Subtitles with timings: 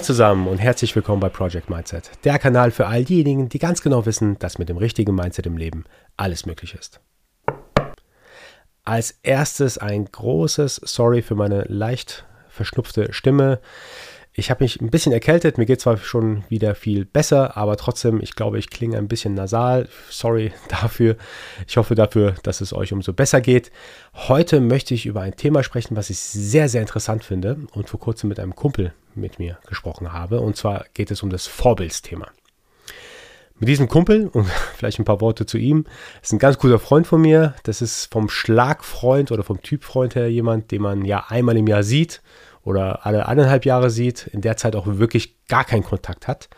[0.00, 3.82] Hi zusammen und herzlich willkommen bei Project Mindset, der Kanal für all diejenigen, die ganz
[3.82, 5.84] genau wissen, dass mit dem richtigen Mindset im Leben
[6.16, 7.00] alles möglich ist.
[8.82, 13.60] Als erstes ein großes Sorry für meine leicht verschnupfte Stimme.
[14.40, 18.22] Ich habe mich ein bisschen erkältet, mir geht zwar schon wieder viel besser, aber trotzdem,
[18.22, 19.86] ich glaube, ich klinge ein bisschen nasal.
[20.08, 21.16] Sorry dafür.
[21.68, 23.70] Ich hoffe dafür, dass es euch umso besser geht.
[24.14, 28.00] Heute möchte ich über ein Thema sprechen, was ich sehr, sehr interessant finde und vor
[28.00, 30.40] kurzem mit einem Kumpel mit mir gesprochen habe.
[30.40, 32.28] Und zwar geht es um das Vorbildsthema.
[33.58, 35.84] Mit diesem Kumpel und vielleicht ein paar Worte zu ihm,
[36.22, 37.56] ist ein ganz guter Freund von mir.
[37.64, 41.82] Das ist vom Schlagfreund oder vom Typfreund her jemand, den man ja einmal im Jahr
[41.82, 42.22] sieht
[42.64, 46.48] oder alle eineinhalb Jahre sieht, in der Zeit auch wirklich gar keinen Kontakt hat.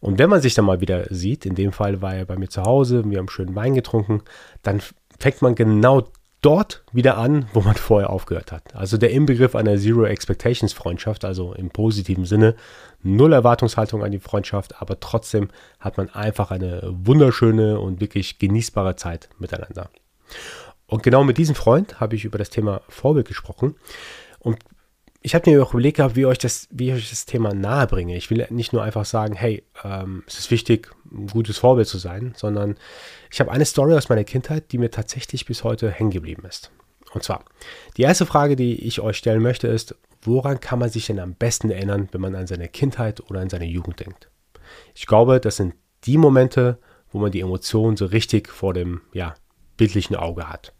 [0.00, 2.48] Und wenn man sich dann mal wieder sieht, in dem Fall war er bei mir
[2.48, 4.22] zu Hause, wir haben schönen Wein getrunken,
[4.62, 4.80] dann
[5.18, 6.08] fängt man genau
[6.40, 8.74] dort wieder an, wo man vorher aufgehört hat.
[8.74, 12.54] Also der Inbegriff einer Zero Expectations Freundschaft, also im positiven Sinne,
[13.02, 15.48] null Erwartungshaltung an die Freundschaft, aber trotzdem
[15.78, 19.90] hat man einfach eine wunderschöne und wirklich genießbare Zeit miteinander.
[20.86, 23.76] Und genau mit diesem Freund habe ich über das Thema Vorbild gesprochen.
[24.38, 24.58] Und
[25.22, 27.86] ich habe mir auch überlegt gehabt, wie, euch das, wie ich euch das Thema nahe
[27.86, 28.16] bringe.
[28.16, 31.98] Ich will nicht nur einfach sagen, hey, ähm, es ist wichtig, ein gutes Vorbild zu
[31.98, 32.76] sein, sondern
[33.30, 36.70] ich habe eine Story aus meiner Kindheit, die mir tatsächlich bis heute hängen geblieben ist.
[37.12, 37.44] Und zwar,
[37.96, 41.34] die erste Frage, die ich euch stellen möchte, ist, woran kann man sich denn am
[41.34, 44.30] besten erinnern, wenn man an seine Kindheit oder an seine Jugend denkt?
[44.94, 46.78] Ich glaube, das sind die Momente,
[47.10, 49.34] wo man die Emotionen so richtig vor dem ja,
[49.76, 50.72] bildlichen Auge hat.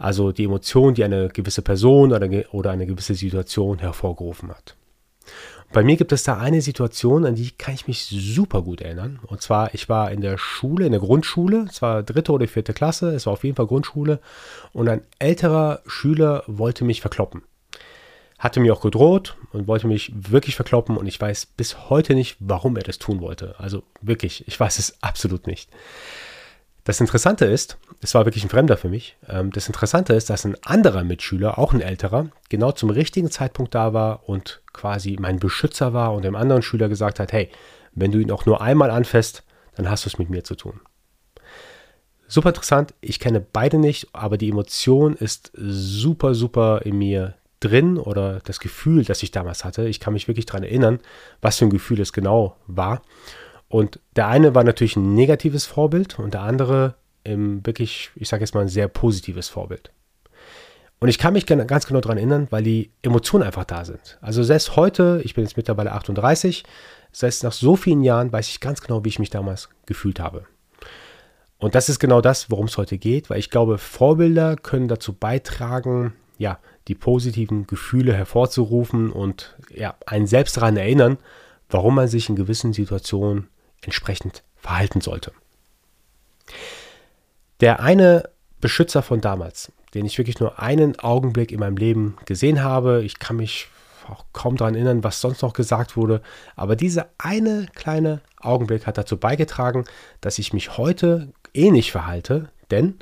[0.00, 4.74] Also die Emotion, die eine gewisse Person oder, oder eine gewisse Situation hervorgerufen hat.
[5.74, 9.20] Bei mir gibt es da eine Situation, an die kann ich mich super gut erinnern.
[9.26, 12.72] Und zwar, ich war in der Schule, in der Grundschule, es war dritte oder vierte
[12.72, 14.20] Klasse, es war auf jeden Fall Grundschule.
[14.72, 17.42] Und ein älterer Schüler wollte mich verkloppen.
[18.38, 20.96] Hatte mir auch gedroht und wollte mich wirklich verkloppen.
[20.96, 23.54] Und ich weiß bis heute nicht, warum er das tun wollte.
[23.58, 25.68] Also wirklich, ich weiß es absolut nicht.
[26.84, 30.46] Das Interessante ist, es war wirklich ein Fremder für mich, ähm, das Interessante ist, dass
[30.46, 35.38] ein anderer Mitschüler, auch ein älterer, genau zum richtigen Zeitpunkt da war und quasi mein
[35.38, 37.50] Beschützer war und dem anderen Schüler gesagt hat, hey,
[37.92, 39.42] wenn du ihn auch nur einmal anfasst,
[39.74, 40.80] dann hast du es mit mir zu tun.
[42.28, 47.98] Super interessant, ich kenne beide nicht, aber die Emotion ist super, super in mir drin
[47.98, 49.86] oder das Gefühl, das ich damals hatte.
[49.86, 51.00] Ich kann mich wirklich daran erinnern,
[51.42, 53.02] was für ein Gefühl es genau war.
[53.70, 58.42] Und der eine war natürlich ein negatives Vorbild und der andere ähm, wirklich, ich sage
[58.42, 59.92] jetzt mal, ein sehr positives Vorbild.
[60.98, 64.18] Und ich kann mich ganz genau daran erinnern, weil die Emotionen einfach da sind.
[64.20, 66.64] Also selbst heute, ich bin jetzt mittlerweile 38,
[67.12, 70.46] selbst nach so vielen Jahren weiß ich ganz genau, wie ich mich damals gefühlt habe.
[71.58, 75.12] Und das ist genau das, worum es heute geht, weil ich glaube, Vorbilder können dazu
[75.12, 76.58] beitragen, ja,
[76.88, 81.18] die positiven Gefühle hervorzurufen und ja, einen selbst daran erinnern,
[81.68, 83.48] warum man sich in gewissen Situationen
[83.82, 85.32] entsprechend verhalten sollte.
[87.60, 88.28] Der eine
[88.60, 93.18] Beschützer von damals, den ich wirklich nur einen Augenblick in meinem Leben gesehen habe, ich
[93.18, 93.68] kann mich
[94.08, 96.20] auch kaum daran erinnern, was sonst noch gesagt wurde,
[96.56, 99.84] aber dieser eine kleine Augenblick hat dazu beigetragen,
[100.20, 102.98] dass ich mich heute ähnlich verhalte, denn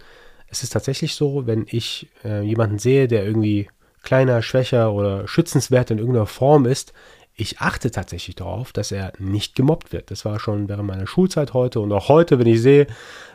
[0.48, 3.68] es ist tatsächlich so, wenn ich äh, jemanden sehe, der irgendwie
[4.02, 6.92] kleiner, schwächer oder schützenswert in irgendeiner Form ist,
[7.40, 10.10] ich achte tatsächlich darauf, dass er nicht gemobbt wird.
[10.10, 12.88] Das war schon während meiner Schulzeit heute und auch heute, wenn ich sehe,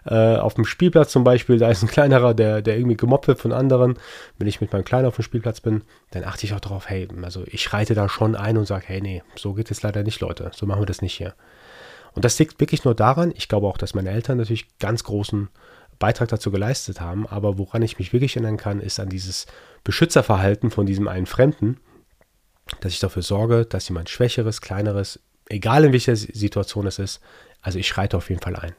[0.06, 3.40] äh, auf dem Spielplatz zum Beispiel, da ist ein kleinerer, der, der irgendwie gemobbt wird
[3.40, 3.98] von anderen.
[4.38, 7.08] Wenn ich mit meinem Kleinen auf dem Spielplatz bin, dann achte ich auch darauf, hey,
[7.22, 10.20] also ich reite da schon ein und sage, hey, nee, so geht es leider nicht,
[10.20, 10.52] Leute.
[10.54, 11.34] So machen wir das nicht hier.
[12.12, 15.48] Und das liegt wirklich nur daran, ich glaube auch, dass meine Eltern natürlich ganz großen
[15.98, 19.46] Beitrag dazu geleistet haben, aber woran ich mich wirklich erinnern kann, ist an dieses
[19.86, 21.80] Beschützerverhalten von diesem einen Fremden,
[22.82, 25.20] dass ich dafür sorge, dass jemand Schwächeres, Kleineres,
[25.50, 27.22] egal in welcher Situation es ist,
[27.62, 28.74] also ich schreite auf jeden Fall ein.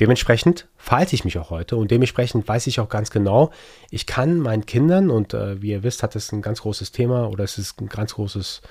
[0.00, 3.52] Dementsprechend verhalte ich mich auch heute und dementsprechend weiß ich auch ganz genau,
[3.90, 7.28] ich kann meinen Kindern, und äh, wie ihr wisst, hat es ein ganz großes Thema
[7.28, 8.62] oder es ist ein ganz großes,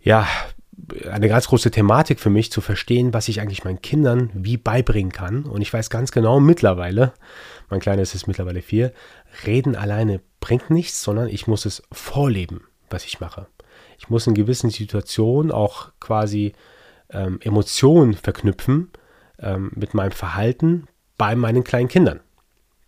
[0.00, 0.26] ja,
[1.08, 5.12] eine ganz große Thematik für mich zu verstehen, was ich eigentlich meinen Kindern wie beibringen
[5.12, 5.44] kann.
[5.44, 7.12] Und ich weiß ganz genau mittlerweile,
[7.68, 8.92] mein Kleiner ist mittlerweile vier,
[9.46, 13.46] reden alleine bringt nichts, sondern ich muss es vorleben was ich mache.
[13.98, 16.52] Ich muss in gewissen Situationen auch quasi
[17.10, 18.90] ähm, Emotionen verknüpfen
[19.38, 20.86] ähm, mit meinem Verhalten
[21.18, 22.20] bei meinen kleinen Kindern.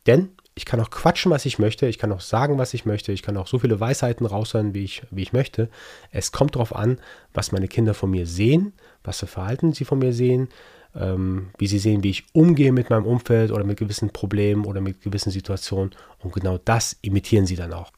[0.07, 3.13] Denn ich kann auch quatschen, was ich möchte, ich kann auch sagen, was ich möchte,
[3.13, 5.71] ich kann auch so viele Weisheiten raushören, wie ich, wie ich möchte.
[6.11, 6.99] Es kommt darauf an,
[7.33, 10.49] was meine Kinder von mir sehen, was für Verhalten sie von mir sehen,
[10.95, 14.83] ähm, wie sie sehen, wie ich umgehe mit meinem Umfeld oder mit gewissen Problemen oder
[14.83, 15.93] mit gewissen Situationen.
[16.19, 17.91] Und genau das imitieren sie dann auch.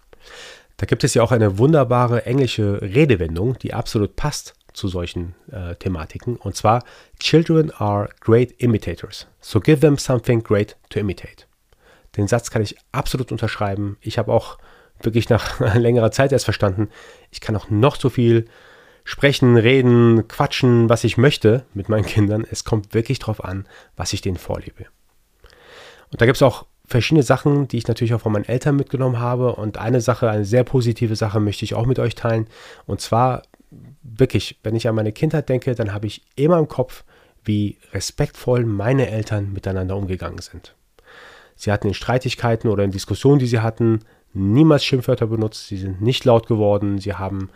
[0.77, 5.77] Da gibt es ja auch eine wunderbare englische Redewendung, die absolut passt zu solchen äh,
[5.77, 6.37] Thematiken.
[6.37, 6.85] Und zwar,
[7.21, 9.29] Children are great imitators.
[9.41, 11.47] So give them something great to imitate.
[12.17, 13.97] Den Satz kann ich absolut unterschreiben.
[14.01, 14.59] Ich habe auch
[15.01, 16.89] wirklich nach längerer Zeit erst verstanden,
[17.31, 18.47] ich kann auch noch so viel
[19.05, 22.47] sprechen, reden, quatschen, was ich möchte mit meinen Kindern.
[22.51, 23.67] Es kommt wirklich darauf an,
[23.97, 24.87] was ich denen vorlebe.
[26.11, 29.19] Und da gibt es auch verschiedene Sachen, die ich natürlich auch von meinen Eltern mitgenommen
[29.19, 29.55] habe.
[29.55, 32.47] Und eine Sache, eine sehr positive Sache möchte ich auch mit euch teilen.
[32.87, 33.43] Und zwar
[34.03, 37.05] wirklich, wenn ich an meine Kindheit denke, dann habe ich immer im Kopf,
[37.45, 40.75] wie respektvoll meine Eltern miteinander umgegangen sind.
[41.57, 44.01] Sie hatten in Streitigkeiten oder in Diskussionen, die sie hatten,
[44.33, 47.51] niemals Schimpfwörter benutzt, sie sind nicht laut geworden, sie haben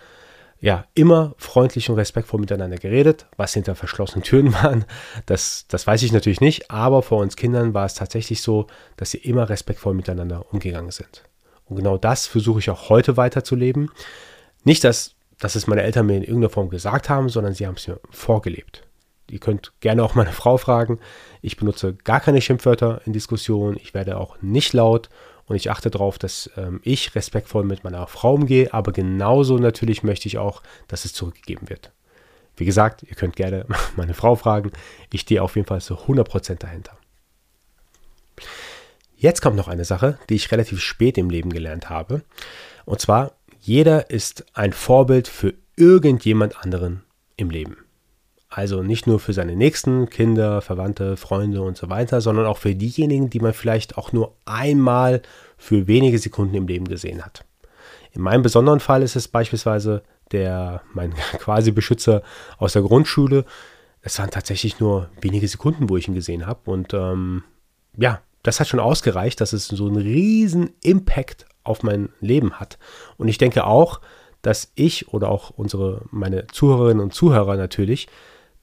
[0.60, 4.84] ja immer freundlich und respektvoll miteinander geredet, was hinter verschlossenen Türen waren,
[5.26, 8.66] das, das weiß ich natürlich nicht, aber vor uns Kindern war es tatsächlich so,
[8.96, 11.24] dass sie immer respektvoll miteinander umgegangen sind.
[11.64, 13.90] Und genau das versuche ich auch heute weiterzuleben.
[14.64, 17.74] Nicht, dass, dass es meine Eltern mir in irgendeiner Form gesagt haben, sondern sie haben
[17.74, 18.84] es mir vorgelebt.
[19.30, 20.98] Ihr könnt gerne auch meine Frau fragen.
[21.42, 23.76] Ich benutze gar keine Schimpfwörter in Diskussionen.
[23.76, 25.10] Ich werde auch nicht laut
[25.48, 30.02] und ich achte darauf, dass ähm, ich respektvoll mit meiner Frau umgehe, aber genauso natürlich
[30.02, 31.92] möchte ich auch, dass es zurückgegeben wird.
[32.56, 33.66] Wie gesagt, ihr könnt gerne
[33.96, 34.72] meine Frau fragen.
[35.12, 36.96] Ich stehe auf jeden Fall zu 100% dahinter.
[39.16, 42.22] Jetzt kommt noch eine Sache, die ich relativ spät im Leben gelernt habe.
[42.84, 47.04] Und zwar, jeder ist ein Vorbild für irgendjemand anderen
[47.36, 47.87] im Leben.
[48.48, 52.74] Also nicht nur für seine Nächsten, Kinder, Verwandte, Freunde und so weiter, sondern auch für
[52.74, 55.20] diejenigen, die man vielleicht auch nur einmal
[55.58, 57.44] für wenige Sekunden im Leben gesehen hat.
[58.12, 60.02] In meinem besonderen Fall ist es beispielsweise
[60.32, 62.22] der, mein quasi Beschützer
[62.56, 63.44] aus der Grundschule.
[64.00, 66.70] Es waren tatsächlich nur wenige Sekunden, wo ich ihn gesehen habe.
[66.70, 67.44] Und ähm,
[67.98, 72.78] ja, das hat schon ausgereicht, dass es so einen riesen Impact auf mein Leben hat.
[73.18, 74.00] Und ich denke auch,
[74.40, 78.08] dass ich oder auch unsere, meine Zuhörerinnen und Zuhörer natürlich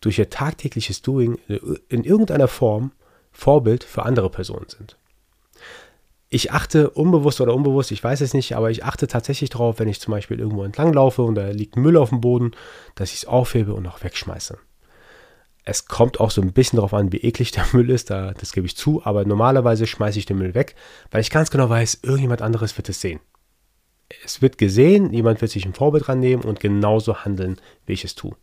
[0.06, 1.40] durch ihr tagtägliches Doing
[1.90, 2.92] in irgendeiner Form
[3.32, 4.98] Vorbild für andere Personen sind.
[6.30, 9.88] Ich achte unbewusst oder unbewusst, ich weiß es nicht, aber ich achte tatsächlich darauf, wenn
[9.88, 12.52] ich zum Beispiel irgendwo entlang laufe und da liegt Müll auf dem Boden,
[12.94, 14.60] dass ich es aufhebe und auch wegschmeiße.
[15.64, 18.54] Es kommt auch so ein bisschen darauf an, wie eklig der Müll ist, da, das
[18.54, 20.76] gebe ich zu, aber normalerweise schmeiße ich den Müll weg,
[21.10, 23.22] weil ich ganz genau weiß, irgendjemand anderes wird es sehen.
[24.24, 27.58] Es wird gesehen, jemand wird sich ein Vorbild dran nehmen und genauso handeln,
[27.88, 28.36] wie ich es tue.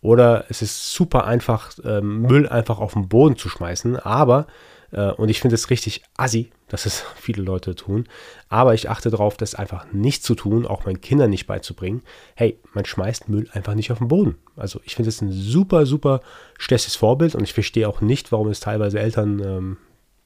[0.00, 3.96] Oder es ist super einfach, äh, Müll einfach auf den Boden zu schmeißen.
[3.96, 4.46] Aber,
[4.92, 8.04] äh, und ich finde es richtig assi, dass es viele Leute tun,
[8.48, 12.02] aber ich achte darauf, das einfach nicht zu tun, auch meinen Kindern nicht beizubringen.
[12.36, 14.36] Hey, man schmeißt Müll einfach nicht auf den Boden.
[14.56, 16.20] Also ich finde es ein super, super
[16.58, 19.76] schlechtes Vorbild und ich verstehe auch nicht, warum es teilweise Eltern, ähm,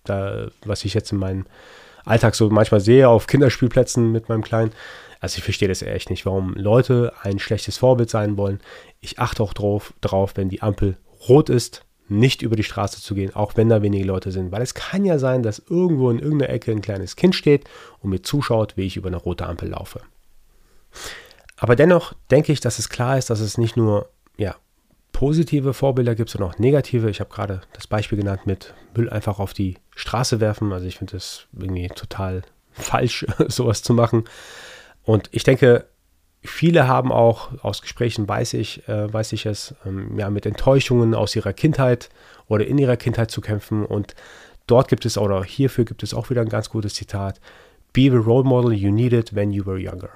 [0.05, 1.47] da, was ich jetzt in meinem
[2.05, 4.73] Alltag so manchmal sehe auf Kinderspielplätzen mit meinem Kleinen,
[5.23, 8.59] also ich verstehe das echt nicht, warum Leute ein schlechtes Vorbild sein wollen.
[9.01, 10.97] Ich achte auch drauf, drauf, wenn die Ampel
[11.29, 14.51] rot ist, nicht über die Straße zu gehen, auch wenn da wenige Leute sind.
[14.51, 17.69] Weil es kann ja sein, dass irgendwo in irgendeiner Ecke ein kleines Kind steht
[18.01, 20.01] und mir zuschaut, wie ich über eine rote Ampel laufe.
[21.57, 24.57] Aber dennoch denke ich, dass es klar ist, dass es nicht nur ja,
[25.13, 27.09] positive Vorbilder gibt, sondern auch negative.
[27.09, 30.73] Ich habe gerade das Beispiel genannt mit Müll einfach auf die Straße werfen.
[30.73, 34.25] Also ich finde das irgendwie total falsch, sowas zu machen.
[35.05, 35.87] Und ich denke,
[36.43, 41.15] viele haben auch aus Gesprächen, weiß ich, äh, weiß ich es, ähm, ja, mit Enttäuschungen
[41.15, 42.09] aus ihrer Kindheit
[42.49, 43.85] oder in ihrer Kindheit zu kämpfen.
[43.85, 44.15] Und
[44.67, 47.41] dort gibt es, oder hierfür gibt es auch wieder ein ganz gutes Zitat:
[47.93, 50.11] Be the role model you needed when you were younger.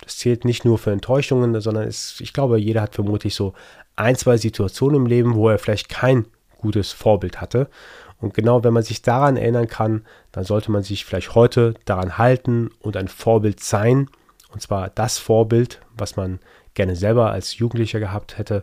[0.00, 3.54] Das zählt nicht nur für Enttäuschungen, sondern es, ich glaube, jeder hat vermutlich so
[3.96, 6.26] ein, zwei Situationen im Leben, wo er vielleicht kein
[6.58, 7.68] gutes Vorbild hatte.
[8.18, 12.18] Und genau wenn man sich daran erinnern kann, dann sollte man sich vielleicht heute daran
[12.18, 14.08] halten und ein Vorbild sein
[14.56, 16.38] und zwar das Vorbild, was man
[16.72, 18.62] gerne selber als Jugendlicher gehabt hätte.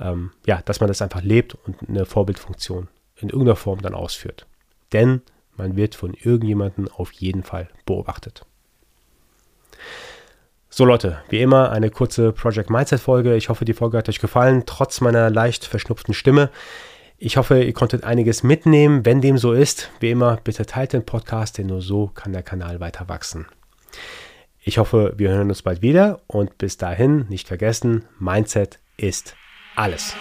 [0.00, 4.46] Ähm, ja, dass man das einfach lebt und eine Vorbildfunktion in irgendeiner Form dann ausführt.
[4.92, 5.22] Denn
[5.56, 8.44] man wird von irgendjemandem auf jeden Fall beobachtet.
[10.70, 13.36] So Leute, wie immer eine kurze Project Mindset Folge.
[13.36, 16.50] Ich hoffe, die Folge hat euch gefallen, trotz meiner leicht verschnupften Stimme.
[17.16, 19.06] Ich hoffe, ihr konntet einiges mitnehmen.
[19.06, 22.42] Wenn dem so ist, wie immer, bitte teilt den Podcast, denn nur so kann der
[22.42, 23.46] Kanal weiter wachsen.
[24.62, 29.36] Ich hoffe, wir hören uns bald wieder und bis dahin nicht vergessen, Mindset ist
[29.76, 30.14] alles.